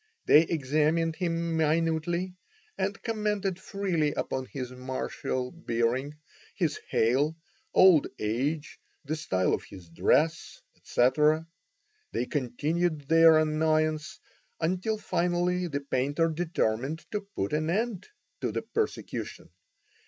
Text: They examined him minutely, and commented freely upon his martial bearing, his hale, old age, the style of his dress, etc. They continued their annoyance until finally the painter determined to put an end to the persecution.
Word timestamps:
They 0.25 0.41
examined 0.41 1.17
him 1.17 1.57
minutely, 1.57 2.33
and 2.75 2.99
commented 3.03 3.59
freely 3.59 4.13
upon 4.13 4.45
his 4.47 4.71
martial 4.71 5.51
bearing, 5.51 6.15
his 6.55 6.77
hale, 6.89 7.35
old 7.71 8.07
age, 8.17 8.79
the 9.05 9.15
style 9.15 9.53
of 9.53 9.63
his 9.65 9.89
dress, 9.89 10.59
etc. 10.75 11.45
They 12.13 12.25
continued 12.25 13.09
their 13.09 13.37
annoyance 13.37 14.19
until 14.59 14.97
finally 14.97 15.67
the 15.67 15.81
painter 15.81 16.29
determined 16.29 17.05
to 17.11 17.21
put 17.21 17.53
an 17.53 17.69
end 17.69 18.07
to 18.39 18.51
the 18.51 18.63
persecution. 18.63 19.49